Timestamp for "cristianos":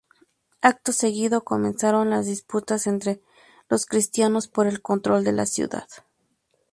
3.85-4.47